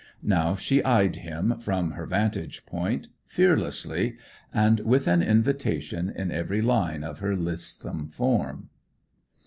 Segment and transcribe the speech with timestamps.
[0.23, 4.17] Now she eyed him, from her vantage point, fearlessly,
[4.51, 8.69] and with invitation in every line of her lissom form.